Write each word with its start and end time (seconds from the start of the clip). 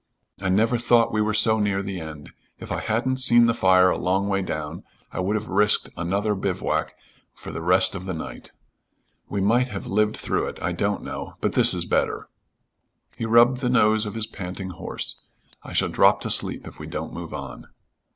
I 0.41 0.49
never 0.49 0.79
thought 0.79 1.13
we 1.13 1.21
were 1.21 1.35
so 1.35 1.59
near 1.59 1.83
the 1.83 1.99
end. 2.01 2.31
If 2.57 2.71
I 2.71 2.79
hadn't 2.79 3.17
seen 3.19 3.45
the 3.45 3.53
fire 3.53 3.91
a 3.91 3.99
long 3.99 4.27
way 4.27 4.41
down, 4.41 4.81
I 5.11 5.19
would 5.19 5.35
have 5.35 5.47
risked 5.47 5.89
another 5.95 6.33
bivouac 6.33 6.95
for 7.35 7.51
the 7.51 7.61
rest 7.61 7.93
of 7.93 8.05
the 8.05 8.13
night. 8.15 8.51
We 9.29 9.41
might 9.41 9.67
have 9.67 9.85
lived 9.85 10.17
through 10.17 10.47
it 10.47 10.59
I 10.59 10.71
don't 10.71 11.03
know, 11.03 11.35
but 11.39 11.53
this 11.53 11.75
is 11.75 11.85
better." 11.85 12.29
He 13.15 13.27
rubbed 13.27 13.61
the 13.61 13.69
nose 13.69 14.07
of 14.07 14.15
his 14.15 14.25
panting 14.25 14.71
horse. 14.71 15.21
"I 15.61 15.71
shall 15.71 15.89
drop 15.89 16.19
to 16.21 16.31
sleep 16.31 16.65
if 16.65 16.79
we 16.79 16.87
don't 16.87 17.13
move 17.13 17.31
on." 17.31 17.67